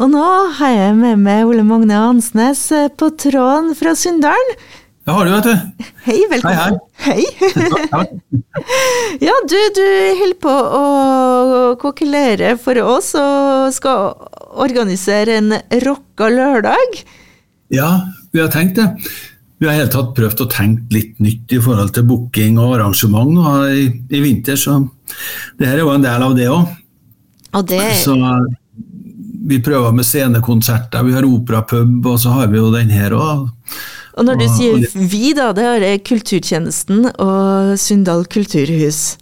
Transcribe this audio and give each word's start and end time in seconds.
Og 0.00 0.08
nå 0.08 0.26
har 0.56 0.70
jeg 0.72 0.92
med 0.96 1.18
meg 1.20 1.44
Ole 1.44 1.60
Magne 1.66 1.98
Hansnes 2.00 2.62
eh, 2.72 2.86
på 2.88 3.10
tråden 3.20 3.74
fra 3.76 3.92
Sunndalen. 3.92 4.54
Det 5.04 5.12
har 5.12 5.26
du, 5.26 5.32
vet 5.34 5.48
du. 5.48 5.88
Hei, 6.06 6.16
velkommen. 6.30 6.78
Hei, 7.04 7.24
hei. 7.42 8.04
ja, 9.26 9.34
du, 9.44 9.58
du 9.76 9.82
holder 10.22 10.38
på 10.40 10.54
å 10.78 10.84
kokkelere 11.82 12.54
for 12.60 12.80
oss 12.80 13.10
og 13.20 13.74
skal 13.76 14.14
organisere 14.64 15.36
en 15.42 15.52
rocka 15.84 16.30
lørdag. 16.32 17.02
Ja, 17.76 17.90
vi 18.32 18.40
har 18.40 18.48
tenkt 18.54 18.80
det. 18.80 18.88
Vi 19.60 19.68
har 19.68 19.76
helt 19.82 19.92
tatt 19.92 20.14
prøvd 20.16 20.46
å 20.46 20.48
tenke 20.48 20.96
litt 20.96 21.20
nytt 21.20 21.52
i 21.52 21.60
forhold 21.60 21.92
til 21.92 22.08
booking 22.08 22.56
og 22.56 22.78
arrangement 22.78 23.36
nå, 23.36 23.52
i, 23.68 23.84
i 24.08 24.24
vinter, 24.24 24.56
så 24.56 24.78
det 25.60 25.68
her 25.68 25.76
er 25.76 25.84
jo 25.84 25.92
en 25.92 26.08
del 26.08 26.24
av 26.24 26.40
det 26.40 26.48
òg. 26.48 26.72
Det... 27.68 27.84
Så 28.00 28.16
vi 29.48 29.60
prøver 29.64 29.94
med 29.96 30.04
scenekonserter, 30.04 31.04
vi 31.06 31.14
har 31.16 31.26
operapub, 31.26 32.06
og 32.06 32.18
så 32.20 32.34
har 32.36 32.50
vi 32.52 32.60
jo 32.60 32.70
den 32.74 32.90
her 32.92 33.14
òg. 33.16 33.48
Og 34.18 34.26
når 34.26 34.40
du 34.40 34.44
og, 34.44 34.56
sier 34.56 34.76
og 34.76 35.10
vi, 35.12 35.32
da, 35.36 35.50
det 35.56 35.66
er 35.66 36.02
Kulturtjenesten 36.04 37.06
og 37.12 37.76
Sunndal 37.80 38.26
kulturhus? 38.28 39.16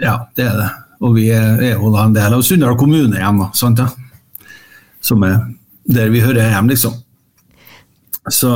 Ja, 0.00 0.16
det 0.38 0.46
er 0.48 0.56
det. 0.56 0.68
Og 1.00 1.16
vi 1.16 1.28
er, 1.34 1.60
jo 1.74 1.90
da 1.92 2.06
en 2.06 2.16
del 2.16 2.36
av 2.36 2.44
Sunndal 2.46 2.78
kommune 2.80 3.18
igjen, 3.18 3.40
da, 3.42 3.50
sant 3.56 3.82
ja? 3.82 3.88
Som 5.04 5.24
er 5.26 5.40
der 5.90 6.12
vi 6.12 6.22
hører 6.22 6.52
hjem, 6.52 6.70
liksom. 6.70 6.94
Så 8.30 8.52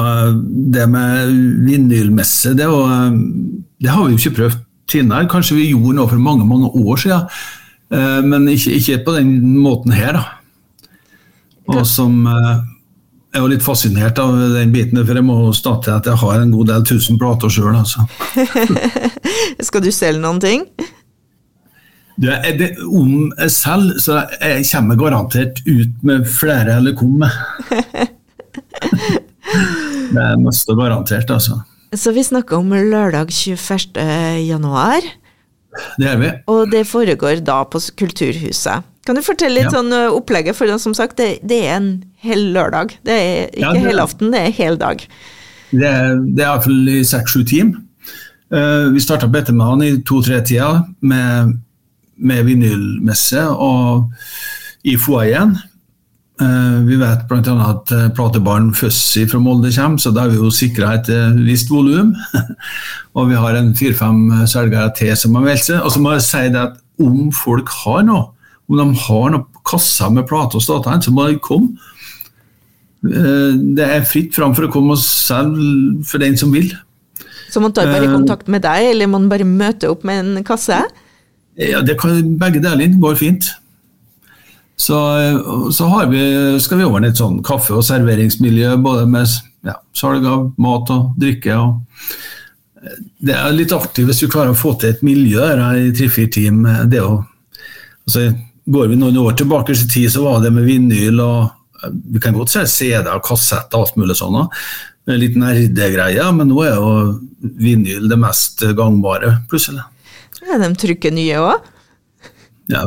det 0.74 0.84
med 0.92 1.32
vinylmesse, 1.66 2.52
det, 2.56 2.68
og, 2.68 3.16
det 3.82 3.90
har 3.90 4.04
vi 4.04 4.14
jo 4.14 4.20
ikke 4.20 4.36
prøvd 4.38 4.58
tidligere. 4.92 5.28
Kanskje 5.32 5.58
vi 5.58 5.70
gjorde 5.72 5.96
noe 5.98 6.10
for 6.10 6.20
mange, 6.22 6.46
mange 6.46 6.68
år 6.68 7.00
siden, 7.00 7.28
eh, 7.90 8.20
men 8.28 8.46
ikke, 8.52 8.76
ikke 8.78 9.00
på 9.06 9.16
den 9.18 9.34
måten 9.64 9.96
her, 9.96 10.20
da. 10.20 10.24
Og 11.72 11.84
som 11.88 12.26
jeg 13.34 13.40
er 13.40 13.42
jo 13.42 13.50
litt 13.50 13.64
fascinert 13.66 14.18
av 14.22 14.36
den 14.52 14.70
biten, 14.70 15.00
for 15.02 15.18
jeg 15.18 15.26
må 15.26 15.36
starte 15.58 15.90
at 15.90 16.06
jeg 16.06 16.20
har 16.20 16.36
en 16.38 16.52
god 16.54 16.68
del 16.70 16.84
tusen 16.86 17.18
plater 17.18 17.50
sjøl. 17.50 17.72
Altså. 17.74 18.04
Skal 19.66 19.82
du 19.82 19.90
selge 19.90 20.22
noen 20.22 20.38
ting? 20.38 20.62
Du, 22.14 22.28
det, 22.30 22.68
om 22.86 23.32
jeg 23.32 23.50
selger, 23.50 23.98
så 23.98 24.20
jeg 24.38 24.62
kommer 24.68 25.00
garantert 25.00 25.58
ut 25.66 26.06
med 26.06 26.30
flere 26.30 26.76
eller 26.78 26.94
kom 26.94 27.16
med. 27.24 27.34
det 30.14 30.22
er 30.28 30.38
mest 30.38 30.70
garantert, 30.70 31.34
altså. 31.34 31.58
Så 31.90 32.14
vi 32.14 32.22
snakker 32.22 32.62
om 32.62 32.70
lørdag 32.70 33.34
21. 33.34 33.98
januar. 34.46 35.02
Det 35.98 36.06
er 36.06 36.22
vi. 36.22 36.30
Og 36.54 36.70
det 36.70 36.86
foregår 36.86 37.42
da 37.42 37.64
på 37.66 37.82
Kulturhuset. 37.98 38.93
Kan 39.04 39.18
du 39.18 39.22
fortelle 39.24 39.60
litt 39.60 39.68
ja. 39.68 39.78
sånn 39.78 39.92
opplegget? 39.92 40.56
For 40.56 40.70
som 40.80 40.94
sagt, 40.96 41.18
det, 41.20 41.44
det, 41.44 41.60
er 41.68 41.76
en 41.76 41.88
hel 42.24 42.46
lørdag. 42.54 42.96
Det 43.04 43.14
er 43.14 43.34
ikke 43.50 43.64
ja, 43.66 43.72
det, 43.76 43.82
helaften, 43.84 44.32
det 44.32 44.44
er 44.46 44.54
hel 44.56 44.78
dag. 44.80 45.04
Det 45.74 45.90
er, 45.90 46.14
det 46.22 46.44
er 46.44 46.48
iallfall 46.48 46.88
i 46.92 47.02
seks-sju 47.06 47.42
timer. 47.48 47.82
Uh, 48.54 48.92
vi 48.94 49.00
starta 49.02 49.26
på 49.26 49.40
ettermiddagen 49.40 49.82
i 49.82 50.02
to-tre-tida 50.06 50.84
med, 51.02 51.54
med 52.16 52.44
vinylmesse 52.46 53.40
og 53.50 54.12
i 54.86 54.98
foajeen. 55.00 55.56
Uh, 56.42 56.84
vi 56.86 56.98
vet 57.00 57.24
bl.a. 57.30 57.40
at 57.40 57.88
platebarn 57.88 58.12
platebaren 58.16 58.68
Fuzzy 58.76 59.24
fra 59.30 59.40
Molde 59.42 59.72
kommer, 59.74 59.98
så 60.02 60.12
da 60.14 60.26
har 60.26 60.32
vi 60.34 60.38
jo 60.38 60.52
sikra 60.54 60.92
et 60.98 61.10
uh, 61.10 61.34
visst 61.46 61.72
volum. 61.72 62.14
og 63.16 63.32
vi 63.32 63.40
har 63.40 63.58
en 63.58 63.74
fire-fem 63.74 64.46
selgere 64.50 64.92
til 64.98 65.16
som 65.18 65.34
har 65.40 65.48
meldt 65.48 65.66
seg. 65.70 65.82
Og 65.82 65.94
så 65.94 66.04
må 66.04 66.14
jeg 66.14 66.26
si 66.28 66.46
det 66.54 66.62
at 66.68 66.80
om 67.02 67.32
folk 67.34 67.72
har 67.82 68.04
noe 68.06 68.28
om 68.70 68.80
de 68.80 68.86
har 69.06 69.34
noen 69.34 69.48
kasser 69.64 70.12
med 70.12 70.26
plater 70.28 70.60
og 70.60 70.64
stater, 70.64 71.00
så 71.04 71.12
må 71.14 71.28
de 71.28 71.40
komme. 71.42 71.74
Eh, 73.04 73.52
det 73.76 73.84
er 73.84 74.08
fritt 74.08 74.34
fram 74.36 74.54
for 74.56 74.66
å 74.66 74.72
komme 74.72 74.96
og 74.96 75.02
selge 75.02 76.04
for 76.08 76.22
den 76.22 76.38
som 76.40 76.52
vil. 76.54 76.70
Så 77.52 77.62
man 77.62 77.74
tar 77.76 77.90
bare 77.92 78.08
eh, 78.08 78.14
kontakt 78.14 78.48
med 78.50 78.64
deg, 78.64 78.90
eller 78.94 79.10
man 79.10 79.28
bare 79.30 79.46
møter 79.48 79.92
opp 79.92 80.06
med 80.08 80.22
en 80.22 80.46
kasse? 80.46 80.80
Ja, 81.60 81.84
det 81.86 81.98
kan, 82.00 82.16
Begge 82.40 82.62
deler 82.64 82.96
går 83.00 83.20
fint. 83.20 83.52
Så, 84.76 84.96
så 85.70 85.86
vi, 86.10 86.22
skal 86.58 86.80
vi 86.80 86.86
ordne 86.86 87.12
et 87.12 87.20
sånn 87.20 87.38
kaffe- 87.46 87.76
og 87.78 87.84
serveringsmiljø, 87.86 88.72
både 88.82 89.04
med 89.06 89.28
ja, 89.64 89.76
salg 89.94 90.26
av 90.26 90.48
mat 90.58 90.90
og 90.90 91.12
drikke. 91.20 91.54
Og 91.54 92.88
det 93.24 93.36
er 93.36 93.54
litt 93.54 93.72
artig 93.72 94.08
hvis 94.08 94.24
vi 94.24 94.32
klarer 94.32 94.52
å 94.52 94.58
få 94.58 94.74
til 94.80 94.90
et 94.90 95.04
miljø 95.06 95.44
der 95.44 95.78
i 95.78 95.92
tre-fire 95.94 96.32
team. 96.34 96.64
Det 96.90 97.04
å, 97.04 97.20
altså, 98.08 98.26
Går 98.64 98.88
vi 98.88 98.96
noen 98.96 99.18
år 99.20 99.36
tilbake 99.36 99.74
i 99.74 99.86
tid, 99.88 100.08
så 100.12 100.24
var 100.24 100.40
det 100.44 100.52
med 100.54 100.64
vinyl 100.68 101.20
og 101.20 101.60
Vi 101.84 102.20
kan 102.22 102.32
godt 102.32 102.48
si 102.48 102.62
CD 102.70 103.10
og 103.12 103.24
kassett 103.26 103.74
og 103.76 103.82
alt 103.84 103.96
mulig 104.00 104.14
sånn. 104.16 104.38
En 105.04 105.18
liten 105.20 105.42
nerdegreie, 105.44 106.24
men 106.32 106.48
nå 106.48 106.62
er 106.64 106.78
jo 106.78 106.92
vinyl 107.60 108.08
det 108.08 108.16
mest 108.16 108.62
gangbare, 108.78 109.34
plutselig. 109.50 109.84
Ja, 110.46 110.56
de 110.62 110.70
trykker 110.80 111.12
nye 111.12 111.42
òg? 111.42 111.66
Ja, 112.72 112.80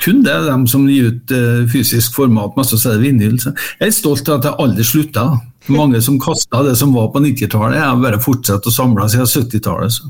kun 0.00 0.22
det. 0.24 0.34
De 0.46 0.56
som 0.70 0.86
gir 0.88 1.10
ut 1.12 1.34
uh, 1.36 1.66
fysisk 1.68 2.16
format, 2.16 2.56
mest 2.56 2.72
så 2.72 2.94
er 2.94 2.96
det 2.96 3.10
vinyl. 3.10 3.36
Så 3.42 3.52
jeg 3.52 3.90
er 3.90 3.96
stolt 3.98 4.28
av 4.30 4.38
at 4.38 4.48
jeg 4.48 4.60
aldri 4.64 4.86
slutta. 4.88 5.26
Mange 5.72 6.00
som 6.04 6.16
kasta 6.20 6.62
det 6.64 6.78
som 6.80 6.92
var 6.96 7.10
på 7.12 7.20
90-tallet, 7.24 7.78
jeg 7.78 7.88
har 7.88 8.00
bare 8.00 8.20
fortsatt 8.20 8.66
å 8.68 8.72
samle 8.72 9.08
siden 9.12 9.28
70-tallet. 9.28 10.00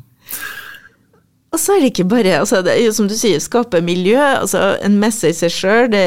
Og 1.54 1.60
så 1.62 1.76
er 1.76 1.84
det 1.84 1.92
ikke 1.92 2.08
bare 2.10 2.32
altså 2.40 2.60
det 2.66 2.72
er 2.74 2.82
jo 2.88 2.94
Som 2.96 3.06
du 3.10 3.14
sier, 3.14 3.38
skape 3.42 3.78
miljø. 3.84 4.18
altså 4.18 4.74
En 4.84 4.98
messe 5.02 5.30
i 5.30 5.36
seg 5.36 5.52
sjøl, 5.54 5.86
det, 5.92 6.04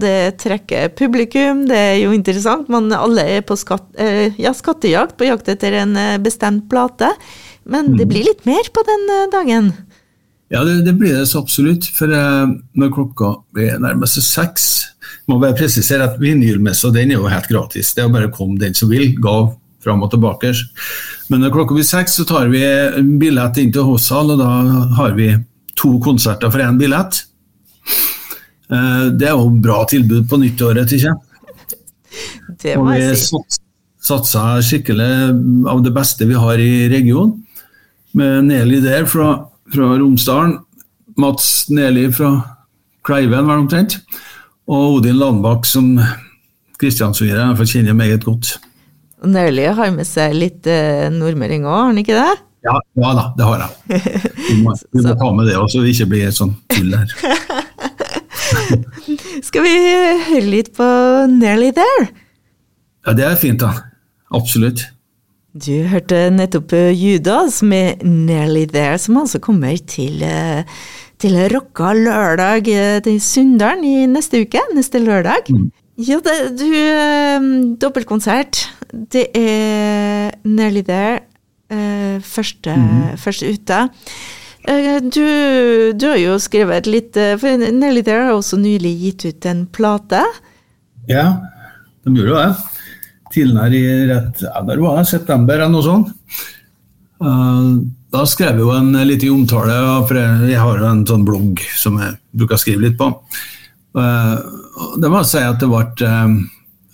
det, 0.00 0.16
trekker 0.40 0.94
publikum, 0.96 1.66
det 1.68 1.78
er 1.78 1.98
jo 2.00 2.14
interessant. 2.16 2.70
Man 2.72 2.88
alle 2.96 3.26
er 3.36 3.44
på 3.46 3.58
skatt, 3.60 3.86
eh, 4.00 4.32
ja, 4.40 4.54
skattejakt, 4.56 5.18
på 5.20 5.28
jakt 5.28 5.50
etter 5.52 5.76
en 5.82 5.96
eh, 6.00 6.16
bestemt 6.22 6.68
plate. 6.72 7.12
Men 7.68 7.92
det 7.98 8.06
mm. 8.06 8.10
blir 8.12 8.28
litt 8.30 8.46
mer 8.48 8.70
på 8.72 8.84
den 8.88 9.06
eh, 9.16 9.28
dagen? 9.34 9.72
Ja, 10.50 10.64
det, 10.66 10.80
det 10.88 10.96
blir 10.98 11.14
det 11.18 11.28
så 11.30 11.42
absolutt. 11.44 11.86
For 11.94 12.10
når 12.10 12.94
klokka 12.96 13.36
blir 13.54 13.76
nærmest 13.82 14.18
seks 14.24 14.70
må 15.30 15.38
bare 15.38 15.56
presisere 15.58 16.08
at 16.08 16.18
vinylmessa 16.20 16.90
den 16.94 17.12
er 17.12 17.20
jo 17.20 17.30
helt 17.30 17.50
gratis. 17.50 17.92
Det 17.94 18.02
er 18.02 18.12
bare 18.12 18.30
å 18.30 18.34
komme 18.34 18.58
den 18.60 18.74
som 18.76 18.90
vil. 18.90 19.12
Gav 19.22 19.52
fram 19.84 20.02
og 20.04 20.10
tilbake. 20.12 20.52
Men 21.30 21.44
når 21.44 21.54
klokka 21.54 21.76
blir 21.76 21.86
seks, 21.86 22.18
så 22.18 22.26
tar 22.26 22.50
vi 22.50 22.62
billett 23.20 23.58
inn 23.62 23.72
til 23.74 23.86
Hossal, 23.86 24.34
og 24.34 24.40
da 24.42 24.50
har 24.98 25.14
vi 25.18 25.32
to 25.78 25.94
konserter 26.02 26.50
for 26.50 26.62
én 26.64 26.78
billett. 26.80 27.22
Eh, 28.70 29.06
det 29.14 29.30
er 29.30 29.36
jo 29.38 29.50
bra 29.62 29.84
tilbud 29.90 30.28
på 30.30 30.40
nyttåret, 30.42 30.92
ikke. 30.98 31.14
Det 32.60 32.76
må 32.78 32.94
jeg 32.98 33.16
si. 33.18 33.34
Og 33.34 33.46
vi 33.46 33.60
satsa 34.10 34.44
skikkelig 34.64 35.10
av 35.70 35.82
det 35.84 35.92
beste 35.94 36.26
vi 36.28 36.38
har 36.38 36.60
i 36.60 36.88
regionen. 36.92 37.36
Med 38.16 38.48
Neli 38.48 38.80
der 38.82 39.06
fra, 39.06 39.36
fra 39.70 39.92
Romsdalen, 40.00 40.56
Mats 41.20 41.68
Neli 41.70 42.08
fra 42.14 42.32
Kleiven, 43.06 43.46
vel 43.46 43.62
omtrent, 43.62 44.00
og 44.70 44.96
Odin 44.98 45.20
Landbakk, 45.20 45.68
som 45.68 45.92
Kristiansund 46.80 47.30
kjenner 47.30 47.94
meget 47.94 48.24
godt. 48.24 48.56
Nelly 49.28 49.66
har 49.76 49.90
med 49.94 50.06
seg 50.08 50.34
litt 50.36 50.66
eh, 50.70 51.08
nordmøring 51.12 51.66
òg, 51.66 51.74
har 51.74 51.86
han 51.90 51.98
ikke 52.00 52.16
det? 52.16 52.36
Ja, 52.66 52.74
ja, 53.00 53.10
da, 53.16 53.24
det 53.36 53.44
har 53.48 53.58
jeg. 53.64 53.70
Vi 54.48 54.54
må, 54.60 54.68
vi 54.94 55.00
må 55.04 55.10
ta 55.16 55.28
med 55.36 55.44
det 55.48 55.56
også, 55.56 55.78
så 55.78 55.82
det 55.84 55.90
ikke 55.94 56.10
blir 56.12 56.24
et 56.28 56.36
sånt 56.36 56.56
tull 56.72 56.90
her. 56.96 57.08
Skal 59.48 59.62
vi 59.64 59.74
høre 60.28 60.46
litt 60.46 60.70
på 60.76 60.86
Nearly 61.32 61.70
There? 61.76 62.04
Ja, 63.06 63.10
det 63.16 63.24
er 63.26 63.36
fint, 63.40 63.60
da. 63.62 63.70
Absolutt. 64.36 64.80
Du 65.50 65.72
hørte 65.90 66.28
nettopp 66.30 66.70
eh, 66.78 66.92
Judas 66.94 67.56
med 67.66 68.04
Nearly 68.06 68.68
There, 68.70 68.98
som 69.02 69.16
altså 69.18 69.40
kommer 69.42 69.74
til, 69.88 70.22
eh, 70.22 70.62
til 71.18 71.34
Rocka 71.50 71.90
lørdag 71.96 72.68
eh, 72.70 73.00
til 73.02 73.18
Sunndalen 73.24 73.82
i 73.88 74.06
neste 74.06 74.44
uke, 74.44 74.62
neste 74.76 75.00
lørdag. 75.02 75.50
Mm. 75.50 75.72
Ja, 76.00 76.16
det, 76.24 76.36
du 76.56 77.76
Dobbeltkonsert 77.80 78.64
det 78.90 79.26
er 79.36 80.30
Nearly 80.44 80.82
There. 80.86 81.20
Uh, 81.70 82.18
første, 82.26 82.74
mm. 82.74 83.18
første 83.20 83.52
ute. 83.52 83.76
Uh, 84.66 84.98
du, 84.98 85.24
du, 85.94 86.06
har 86.08 86.18
jo 86.18 86.34
skrevet 86.42 86.88
litt 86.90 87.14
uh, 87.14 87.36
For 87.38 87.60
Nearly 87.60 88.02
There 88.06 88.26
har 88.26 88.34
også 88.34 88.58
nylig 88.58 88.96
gitt 89.04 89.26
ut 89.28 89.46
en 89.46 89.64
plate. 89.70 90.24
Ja, 91.10 91.26
de 92.04 92.16
gjorde 92.16 92.32
jo 92.32 92.40
det. 92.40 92.80
Tidligere 93.30 93.78
i 93.78 94.08
rett 94.10 94.42
ja, 94.42 94.64
der 94.66 94.82
var 94.82 94.98
det, 94.98 95.06
september 95.12 95.54
eller 95.60 95.70
noe 95.70 95.86
sånt. 95.86 96.10
da 98.10 98.22
skrev 98.26 98.58
jeg 98.58 98.64
jo 98.64 98.72
en 98.74 98.90
liten 99.06 99.34
omtale, 99.36 99.76
for 100.08 100.18
jeg 100.18 100.58
har 100.58 100.80
jo 100.80 100.88
en 100.88 101.04
sånn 101.06 101.26
blogg 101.28 101.62
som 101.78 102.00
jeg 102.02 102.16
bruker 102.34 102.58
å 102.58 102.62
skrive 102.64 102.88
litt 102.88 102.98
på. 102.98 103.12
Det 103.94 105.10
må 105.10 105.20
jeg 105.20 105.30
si 105.32 105.42
at 105.42 105.60
det 105.62 105.68
ble 105.70 106.08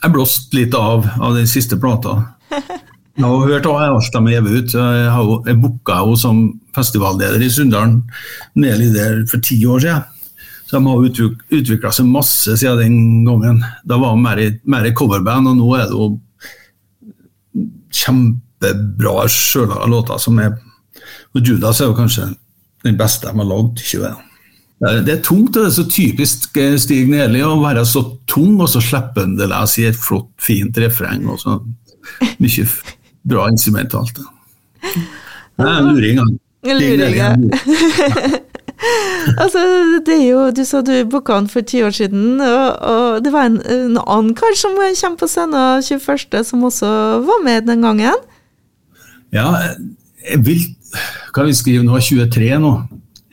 jeg 0.07 0.13
blåste 0.15 0.57
litt 0.57 0.75
av 0.77 1.07
av 1.19 1.37
den 1.37 1.49
siste 1.51 1.79
plata. 1.81 2.19
Jeg 3.17 3.25
har 3.25 3.47
hørt 3.49 3.65
de 4.13 4.19
har 4.21 4.35
gitt 4.45 4.67
ut. 4.69 4.75
Jeg, 4.77 5.05
har, 5.09 5.29
jeg 5.49 5.57
booka 5.57 5.95
henne 6.03 6.19
som 6.21 6.41
festivalleder 6.77 7.41
i 7.41 7.49
Sunndalen 7.49 8.03
nede 8.61 8.91
der 8.93 9.23
for 9.31 9.41
ti 9.41 9.57
år 9.65 9.81
siden. 9.81 10.03
Så 10.69 10.77
de 10.77 10.91
har 10.91 11.07
utvikla 11.57 11.93
seg 11.97 12.11
masse 12.11 12.59
siden 12.61 12.83
den 12.83 13.25
gangen. 13.25 13.63
Da 13.89 13.97
var 14.03 14.13
de 14.13 14.21
mer, 14.27 14.43
mer 14.69 14.91
coverband, 14.93 15.49
og 15.49 15.57
nå 15.57 15.71
er 15.79 15.89
det 15.89 15.97
jo 15.97 16.11
kjempebra 18.05 19.25
sjølaga 19.33 19.89
låter 19.89 20.21
som 20.21 20.39
er 20.43 20.59
Og 21.33 21.41
Judas 21.45 21.81
er 21.81 21.89
jo 21.89 21.97
kanskje 21.97 22.31
den 22.85 22.97
beste 23.01 23.29
de 23.29 23.37
har 23.41 23.49
lagd. 23.49 23.81
ikke 23.81 24.05
det? 24.05 24.13
Det 24.77 25.09
er 25.09 25.23
tungt, 25.25 25.57
og 25.57 25.63
det 25.63 25.71
er 25.71 25.73
så 25.73 25.87
typisk 25.89 26.59
eh, 26.61 26.75
Stig 26.77 27.07
Neli 27.09 27.41
å 27.41 27.55
være 27.63 27.85
så 27.89 28.03
tung 28.29 28.59
og 28.61 28.69
så 28.69 28.83
slippende 28.85 29.49
lese 29.49 29.81
i 29.81 29.87
et 29.89 29.97
flott, 29.97 30.29
fint 30.37 30.77
refreng. 30.83 31.25
og 31.33 31.41
så 31.41 31.61
Mye 32.39 32.67
bra 33.27 33.49
instrumentalt. 33.51 34.21
Det 34.85 35.65
er 35.65 35.79
en 35.81 35.89
luring, 35.89 36.21
han. 36.21 36.37
Luring, 36.67 37.51
altså, 39.43 39.61
det 40.07 40.15
er 40.15 40.27
jo, 40.29 40.51
Du 40.51 40.63
sa 40.65 40.83
du 40.85 40.93
booka 41.09 41.35
han 41.35 41.49
for 41.49 41.61
ti 41.67 41.83
år 41.83 41.91
siden, 41.97 42.41
og, 42.41 42.67
og 42.79 43.25
det 43.25 43.33
var 43.33 43.49
en, 43.49 43.59
en, 43.67 43.99
annen 43.99 44.35
kar 44.37 44.55
som 44.55 44.77
kommer 44.77 45.19
på 45.19 45.31
scenen 45.31 45.83
21., 45.83 46.45
som 46.45 46.65
også 46.65 46.87
var 47.27 47.45
med 47.45 47.67
den 47.67 47.83
gangen? 47.83 48.15
Ja, 49.33 49.49
jeg 50.31 50.45
vil 50.47 50.63
Hva 51.35 51.45
vi 51.45 51.55
skrive 51.55 51.85
nå? 51.85 51.99
23 52.01 52.59
nå. 52.63 52.73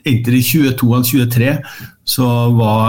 Inntil 0.04 0.38
i 0.38 0.44
22 0.44 0.92
eller 0.94 1.10
23 1.10 1.52
så 2.14 2.28
var 2.58 2.86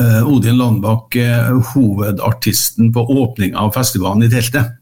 uh, 0.00 0.22
Odin 0.30 0.58
Landbakk 0.60 1.18
uh, 1.18 1.72
hovedartisten 1.74 2.92
på 2.94 3.06
åpninga 3.16 3.58
av 3.64 3.74
festivalen 3.74 4.26
i 4.26 4.30
teltet. 4.32 4.76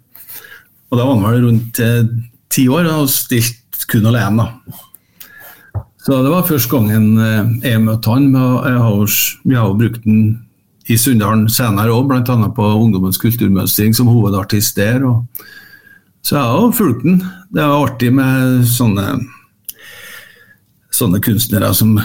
Og 0.91 0.99
da 0.99 1.07
var 1.07 1.17
han 1.17 1.27
vel 1.27 1.47
rundt 1.49 1.81
uh, 1.81 2.03
ti 2.53 2.69
år 2.69 2.91
og 2.93 3.09
stilt 3.13 3.87
kun 3.91 4.07
alene. 4.11 4.45
da. 4.45 4.83
Så 6.05 6.19
det 6.21 6.31
var 6.35 6.45
første 6.45 6.69
gangen 6.69 7.17
eh, 7.17 7.71
jeg 7.71 7.81
møtte 7.81 8.13
han. 8.13 8.27
Vi 8.29 9.57
har 9.57 9.71
jo 9.71 9.77
brukt 9.79 10.03
den 10.05 10.25
i 10.85 10.99
Sunndalen 11.01 11.47
senere 11.49 11.95
òg, 11.95 12.11
bl.a. 12.11 12.49
på 12.53 12.67
Ungdommens 12.77 13.17
kulturmønstring 13.23 13.97
som 13.97 14.11
hovedartist 14.13 14.77
der. 14.77 15.01
Og, 15.09 15.47
så 16.21 16.37
jeg 16.37 16.45
har 16.45 16.61
jo 16.61 16.75
fulgt 16.77 17.07
den. 17.07 17.23
Det 17.57 17.65
er 17.65 17.73
artig 17.73 18.11
med 18.13 18.67
sånne, 18.69 19.17
sånne 20.95 21.21
kunstnere 21.25 21.71
som 21.77 21.97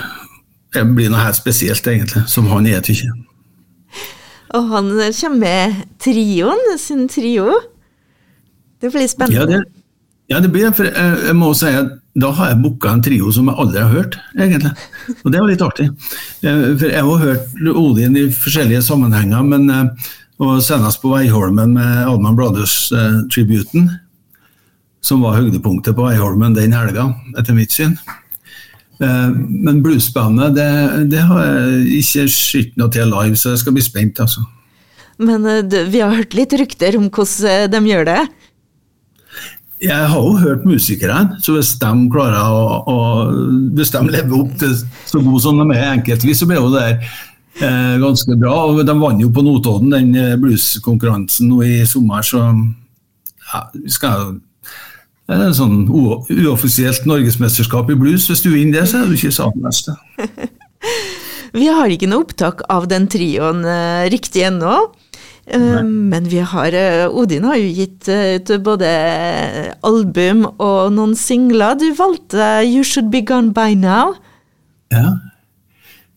blir 0.74 1.09
noe 1.09 1.24
helt 1.24 1.39
spesielt, 1.39 1.88
egentlig. 1.89 2.25
Som 2.30 2.50
han 2.51 2.68
er, 2.69 2.81
tykker 2.86 3.09
jeg. 3.09 3.25
Og 4.57 4.69
han 4.71 4.89
kommer 4.97 5.39
med 5.39 5.81
trioen, 6.01 6.62
sin 6.81 7.07
trio. 7.09 7.59
Det 8.81 8.91
blir 8.94 9.09
spennende. 9.09 9.39
Ja, 9.39 9.45
det, 9.45 9.83
ja, 10.30 10.39
det 10.41 10.51
blir 10.53 10.71
for 10.74 10.89
jeg, 10.89 11.18
jeg 11.27 11.38
må 11.38 11.51
si 11.57 11.69
at 11.74 11.97
da 12.19 12.31
har 12.36 12.51
jeg 12.51 12.62
booka 12.63 12.91
en 12.91 13.03
trio 13.06 13.31
som 13.31 13.47
jeg 13.47 13.62
aldri 13.62 13.81
har 13.83 13.91
hørt, 13.94 14.18
egentlig. 14.36 14.71
Og 15.21 15.31
det 15.31 15.39
var 15.39 15.50
litt 15.51 15.63
artig. 15.63 15.85
Eh, 16.42 16.63
for 16.80 16.89
jeg 16.89 17.06
har 17.06 17.24
hørt 17.24 17.69
Odin 17.75 18.18
i 18.18 18.25
forskjellige 18.33 18.81
sammenhenger, 18.89 19.45
men 19.45 19.69
eh, 19.74 20.09
og 20.39 20.62
senest 20.63 21.01
på 21.03 21.12
Veiholmen 21.12 21.75
med 21.75 22.06
Alman 22.07 22.38
Brothers-tributen, 22.38 23.89
som 25.03 25.24
var 25.24 25.35
høydepunktet 25.35 25.95
på 25.95 26.06
Veiholmen 26.07 26.56
den 26.56 26.75
helga, 26.75 27.09
etter 27.38 27.56
mitt 27.57 27.75
syn. 27.75 27.97
Eh, 28.99 29.29
men 29.67 29.81
bluesbandet, 29.85 30.55
det, 30.57 30.69
det 31.13 31.25
har 31.29 31.43
jeg 31.45 32.01
ikke 32.01 32.27
sett 32.33 32.79
noe 32.79 32.91
til 32.93 33.11
live, 33.11 33.39
så 33.39 33.55
jeg 33.55 33.63
skal 33.63 33.77
bli 33.77 33.85
spent, 33.85 34.21
altså. 34.25 34.45
Men 35.19 35.43
vi 35.91 35.99
har 35.99 36.15
hørt 36.15 36.35
litt 36.37 36.53
rykter 36.55 36.95
om 36.95 37.09
hvordan 37.11 37.73
de 37.73 37.81
gjør 37.91 38.05
det? 38.07 38.21
Jeg 39.79 40.07
har 40.11 40.19
jo 40.19 40.35
hørt 40.39 40.65
musikerne, 40.67 41.37
så 41.39 41.55
hvis 41.55 41.71
de 41.79 41.91
klarer 42.11 42.51
å, 42.51 42.63
å 42.83 42.95
Hvis 43.77 43.93
de 43.93 44.01
lever 44.11 44.35
opp 44.35 44.51
til 44.59 44.73
så 45.07 45.21
god 45.23 45.43
som 45.43 45.59
de 45.61 45.77
er 45.77 45.93
enkeltvis, 45.93 46.41
så 46.41 46.47
blir 46.49 46.59
jo 46.59 46.71
det 46.73 46.81
der 46.83 47.13
eh, 47.63 47.95
ganske 48.01 48.35
bra. 48.41 48.55
og 48.67 48.81
De 48.83 48.95
vant 48.99 49.23
jo 49.23 49.31
på 49.31 49.43
Notodden, 49.45 49.93
den 49.93 50.11
eh, 50.19 50.35
blueskonkurransen 50.39 51.47
nå 51.47 51.61
i 51.63 51.79
sommer, 51.87 52.25
så 52.27 52.43
ja, 52.49 53.63
skal 53.87 54.09
jeg 54.09 54.35
en 55.29 55.53
sånn 55.53 55.81
uoffisielt 55.89 57.05
norgesmesterskap 57.09 57.91
i 57.93 57.97
blues. 57.99 58.25
Hvis 58.29 58.41
du 58.41 58.49
vinner 58.53 58.79
det, 58.79 58.87
så 58.89 59.03
er 59.03 59.09
du 59.09 59.17
ikke 59.17 59.33
salmester. 59.35 59.99
vi 61.59 61.67
har 61.69 61.91
ikke 61.93 62.09
noe 62.09 62.25
opptak 62.25 62.63
av 62.71 62.89
den 62.89 63.05
trioen 63.11 63.61
uh, 63.67 64.07
riktig 64.09 64.47
ennå. 64.49 64.79
Eh, 65.49 65.83
men 65.83 66.27
vi 66.29 66.41
har 66.45 66.75
eh, 66.77 67.07
Odin 67.09 67.47
har 67.49 67.57
jo 67.57 67.69
gitt 67.73 68.09
eh, 68.11 68.37
ut 68.37 68.51
både 68.61 68.89
album 69.85 70.45
og 70.51 70.91
noen 70.93 71.15
singler. 71.17 71.77
Du 71.79 71.87
valgte 71.97 72.61
You 72.67 72.83
Should 72.85 73.09
Be 73.13 73.23
Gone 73.25 73.53
By 73.55 73.73
Now. 73.79 74.13
Ja. 74.93 75.17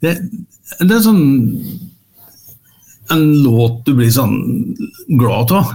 Det, 0.02 0.16
det 0.80 0.94
er 0.96 1.02
sånn 1.04 1.20
En 3.12 3.20
låt 3.44 3.82
du 3.86 3.92
blir 3.94 4.08
sånn 4.12 4.36
glad 5.20 5.52
av. 5.56 5.72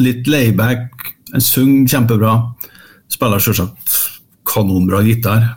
Litt 0.00 0.28
layback. 0.28 1.15
Synger 1.34 1.88
kjempebra. 1.90 2.34
Spiller 3.10 3.42
selvsagt 3.42 3.96
kanonbra 4.46 5.02
gitar. 5.06 5.50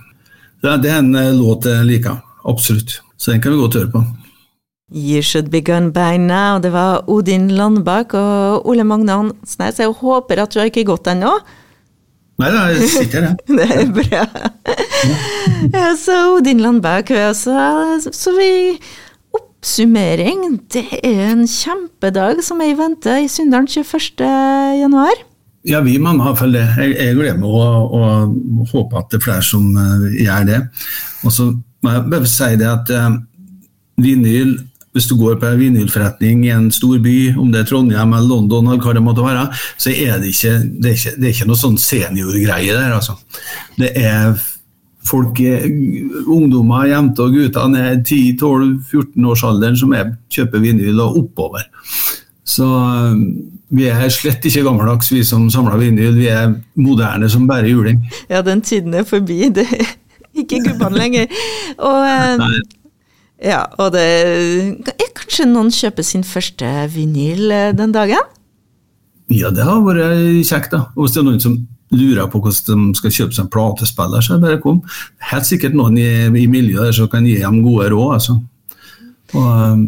Det, 0.62 0.90
er 0.90 1.00
en 1.00 1.14
låt 1.38 1.68
jeg 1.70 1.86
liker. 1.88 2.20
Absolutt. 2.48 3.00
Så 3.20 3.32
den 3.32 3.42
kan 3.44 3.54
vi 3.54 3.62
godt 3.62 3.78
høre 3.80 3.92
på. 3.94 4.04
You 4.90 5.22
Should 5.22 5.52
Be 5.54 5.62
Gone 5.62 5.92
By 5.94 6.18
Now. 6.18 6.58
Det 6.60 6.72
var 6.74 7.04
Odin 7.08 7.50
Landbakk 7.54 8.16
og 8.18 8.66
Ole 8.68 8.84
Magne 8.84 9.14
Hansnes. 9.14 9.80
Jeg 9.80 9.94
håper 10.02 10.42
at 10.42 10.54
du 10.54 10.60
har 10.60 10.72
ikke 10.72 10.88
gått 10.90 11.08
ennå? 11.12 11.36
Nei, 12.40 12.50
det 12.74 12.88
sitter 12.90 13.28
jeg. 13.28 13.38
det 13.60 13.68
er 13.76 13.92
bra. 13.94 14.24
Ja, 15.76 15.92
så 16.00 16.18
Odin 16.38 16.64
Landbakk, 16.64 17.12
så, 17.38 17.60
så 18.00 18.34
vi 18.38 18.52
Oppsummering. 19.36 20.62
Det 20.72 20.86
er 21.04 21.34
en 21.34 21.44
kjempedag 21.46 22.40
som 22.48 22.64
er 22.64 22.72
i 22.72 22.78
vente 22.80 23.18
i 23.26 23.28
Sunndalen 23.30 23.68
21. 23.68 25.29
Ja, 25.68 25.82
vi 25.84 25.98
må 26.00 26.14
har 26.24 26.38
følt 26.40 26.56
det. 26.56 26.68
Jeg, 26.80 26.96
jeg 26.96 27.16
gleder 27.18 27.40
meg 27.40 27.50
og, 27.50 27.94
og 27.94 28.96
at 29.00 29.12
det 29.12 29.20
er 29.20 29.26
flere 29.26 29.44
som 29.44 29.66
uh, 29.76 30.08
gjør 30.16 30.48
det. 30.48 30.62
Og 31.28 31.36
så 31.36 31.50
må 31.84 31.96
jeg 31.96 32.10
bare 32.14 32.32
si 32.32 32.50
det 32.60 32.70
at 32.70 32.94
uh, 32.96 33.20
vinyl 34.00 34.58
hvis 34.96 35.06
du 35.06 35.16
går 35.20 35.36
på 35.40 35.46
en 35.46 35.60
vinylforretning 35.60 36.46
i 36.48 36.54
en 36.54 36.72
stor 36.74 36.98
by, 37.04 37.18
om 37.38 37.52
det 37.54 37.62
er 37.62 37.68
Trondheim 37.70 38.14
eller 38.14 38.28
London, 38.28 38.72
eller 38.72 38.82
hva 38.82 38.96
det 38.98 39.04
måtte 39.06 39.26
være, 39.26 39.44
så 39.78 39.94
er 39.94 40.18
det 40.18 40.32
ikke, 40.34 40.54
det 40.82 40.90
er 40.90 40.96
ikke, 40.98 41.14
det 41.16 41.28
er 41.28 41.36
ikke 41.36 41.50
noe 41.52 41.62
sånn 41.62 41.78
seniorgreie 41.80 42.74
der. 42.74 42.96
Altså. 42.98 43.16
Det 43.78 43.92
er 44.02 44.34
folk, 45.10 45.40
ungdommer, 46.26 46.90
jenter 46.90 47.30
og 47.30 47.38
gutter 47.38 47.70
ned 47.72 48.02
10-12-14 48.02 49.30
årsalderen 49.30 49.78
som 49.80 49.94
er, 49.98 50.16
kjøper 50.34 50.66
vinyl 50.66 51.04
og 51.06 51.22
oppover. 51.22 51.70
Så 52.50 52.66
vi 53.70 53.86
er 53.92 54.10
slett 54.14 54.46
ikke 54.50 54.64
gammeldags, 54.66 55.12
vi 55.14 55.22
som 55.28 55.46
samler 55.54 55.78
vinyl. 55.78 56.18
Vi 56.18 56.28
er 56.34 56.56
moderne 56.80 57.30
som 57.30 57.46
bare 57.50 57.70
juling. 57.70 58.02
Ja, 58.32 58.42
den 58.46 58.64
tiden 58.66 58.98
er 58.98 59.06
forbi. 59.06 59.44
Det 59.56 59.68
er 59.70 60.44
ikke 60.46 60.64
gubbene 60.66 60.98
lenger. 60.98 61.40
Og, 61.78 62.52
Ja, 63.40 63.64
og 63.80 63.94
det 63.96 64.02
er 64.04 65.10
Kanskje 65.20 65.46
noen 65.48 65.70
kjøper 65.72 66.04
sin 66.04 66.24
første 66.28 66.68
vinyl 66.92 67.52
eh, 67.54 67.72
den 67.78 67.94
dagen? 67.96 68.24
Ja, 69.30 69.52
det 69.54 69.66
har 69.68 69.84
vært 69.86 70.48
kjekt, 70.48 70.72
da. 70.74 70.88
Og 70.96 71.06
hvis 71.06 71.14
det 71.14 71.22
er 71.22 71.28
noen 71.28 71.44
som 71.44 71.58
lurer 71.94 72.30
på 72.32 72.42
hvordan 72.42 72.90
de 72.90 72.98
skal 72.98 73.14
kjøpe 73.14 73.36
seg 73.36 73.46
en 73.46 73.52
platespiller, 73.54 74.26
så 74.26 74.40
bare 74.42 74.60
kom. 74.64 74.82
Helt 75.30 75.48
sikkert 75.48 75.78
noen 75.78 76.00
i, 76.02 76.08
i 76.28 76.48
miljøet 76.50 76.90
der 76.90 76.98
som 76.98 77.12
kan 77.12 77.28
gi 77.30 77.38
dem 77.40 77.62
gode 77.66 77.92
råd. 77.94 78.14
altså. 78.18 78.40
Og, 79.36 79.46
um, 79.46 79.86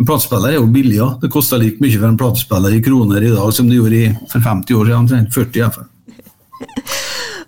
en 0.00 0.08
platespiller 0.08 0.54
er 0.54 0.56
jo 0.56 0.68
billig 0.72 1.00
òg. 1.04 1.16
Det 1.20 1.28
koster 1.32 1.60
like 1.60 1.82
mye 1.82 1.98
for 1.98 2.08
en 2.08 2.18
platespiller 2.20 2.76
i 2.76 2.82
kroner 2.84 3.24
i 3.26 3.32
dag 3.34 3.50
som 3.52 3.68
det 3.68 3.76
gjorde 3.76 3.98
i, 3.98 4.12
for 4.32 4.44
50 4.46 4.78
år 4.78 4.92
siden. 4.92 5.26
40 5.34 5.58
i 5.60 5.64
hvert 5.64 5.76
fall. 5.78 5.88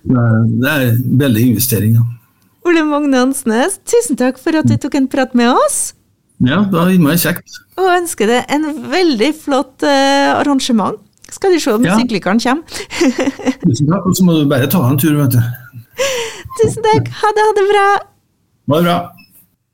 Det 0.03 0.67
er 0.67 0.97
veldig 0.99 1.43
investering. 1.53 1.93
Ja. 1.95 2.03
Ole 2.67 2.83
Magne 2.87 3.21
Hansnes, 3.21 3.77
tusen 3.87 4.19
takk 4.19 4.41
for 4.43 4.59
at 4.59 4.67
du 4.67 4.75
tok 4.81 4.97
en 4.99 5.07
prat 5.11 5.31
med 5.39 5.53
oss. 5.55 5.95
Ja, 6.43 6.65
det 6.67 6.75
var 6.75 6.91
innmari 6.91 7.21
kjekt. 7.23 7.55
Og 7.79 7.87
ønsker 7.87 8.27
deg 8.27 8.51
en 8.51 8.67
veldig 8.91 9.31
flott 9.39 9.87
uh, 9.87 10.41
arrangement. 10.41 10.99
Skal 11.31 11.55
du 11.55 11.63
se 11.63 11.73
om 11.73 11.87
ja. 11.87 11.95
syklikeren 12.01 12.43
kommer. 12.43 12.83
tusen 13.63 13.89
takk, 13.95 14.11
og 14.11 14.19
så 14.19 14.27
må 14.27 14.37
du 14.41 14.45
bare 14.51 14.67
ta 14.71 14.83
en 14.91 14.99
tur, 15.01 15.15
vet 15.23 15.39
du. 15.39 15.41
Tusen 16.61 16.83
takk. 16.91 17.11
Ha 17.23 17.35
det, 17.39 17.47
ha 17.47 17.57
det 17.61 17.67
bra. 17.71 17.89
Ha 18.75 18.83
det 18.83 18.87
bra. 18.91 18.99